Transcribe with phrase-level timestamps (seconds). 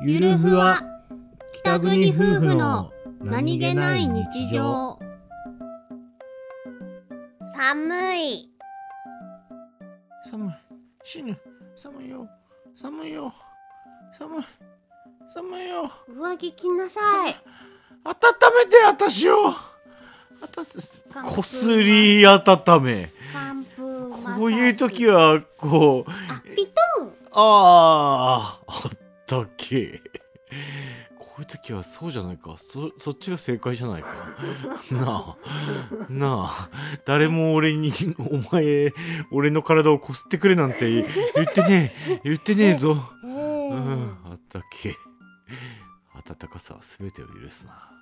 [0.00, 0.80] ゆるふわ
[1.52, 4.96] 北国夫婦の何気ない日常。
[7.56, 8.48] 寒い。
[10.30, 10.54] 寒い。
[11.02, 11.36] 死ぬ。
[11.76, 12.28] 寒いよ。
[12.80, 13.34] 寒いよ。
[14.16, 14.44] 寒い。
[15.34, 15.90] 寒いよ。
[16.08, 17.36] 上着着なさい。
[18.04, 18.14] 温
[18.56, 19.52] めて私を。
[21.24, 23.10] こすり温め。
[24.36, 26.10] こういう時はこう。
[26.10, 27.12] あピトン。
[27.32, 28.64] あー。
[28.66, 28.67] あ
[29.28, 30.00] ったっけ。
[31.18, 32.56] こういう時はそうじゃないか。
[32.56, 34.08] そそっちが正解じゃないか。
[34.90, 36.06] なあ。
[36.08, 36.70] なあ。
[37.04, 38.94] 誰も俺にお前
[39.30, 41.04] 俺の体をこすってくれなんて言
[41.44, 42.20] ってねえ。
[42.24, 44.96] 言ってねえぞ、ええうん、あったっけ。
[46.14, 47.97] 暖かさは全てを許すな